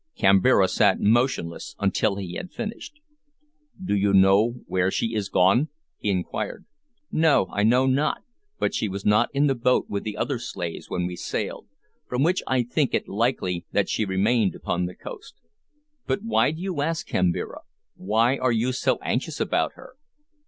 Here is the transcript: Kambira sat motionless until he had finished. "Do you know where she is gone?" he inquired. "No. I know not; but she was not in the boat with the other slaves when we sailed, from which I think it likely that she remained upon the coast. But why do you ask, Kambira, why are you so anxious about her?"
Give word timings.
Kambira 0.17 0.67
sat 0.67 0.99
motionless 0.99 1.75
until 1.77 2.15
he 2.15 2.33
had 2.33 2.51
finished. 2.51 2.99
"Do 3.79 3.95
you 3.95 4.13
know 4.13 4.53
where 4.65 4.89
she 4.89 5.13
is 5.13 5.29
gone?" 5.29 5.69
he 5.99 6.09
inquired. 6.09 6.65
"No. 7.11 7.45
I 7.53 7.61
know 7.61 7.85
not; 7.85 8.23
but 8.57 8.73
she 8.73 8.89
was 8.89 9.05
not 9.05 9.29
in 9.31 9.45
the 9.45 9.53
boat 9.53 9.85
with 9.91 10.03
the 10.03 10.17
other 10.17 10.39
slaves 10.39 10.89
when 10.89 11.05
we 11.05 11.15
sailed, 11.15 11.67
from 12.07 12.23
which 12.23 12.41
I 12.47 12.63
think 12.63 12.95
it 12.95 13.07
likely 13.07 13.67
that 13.73 13.89
she 13.89 14.03
remained 14.03 14.55
upon 14.55 14.87
the 14.87 14.95
coast. 14.95 15.35
But 16.07 16.23
why 16.23 16.49
do 16.49 16.59
you 16.59 16.81
ask, 16.81 17.07
Kambira, 17.07 17.59
why 17.95 18.37
are 18.39 18.51
you 18.51 18.71
so 18.71 18.97
anxious 19.03 19.39
about 19.39 19.73
her?" 19.75 19.97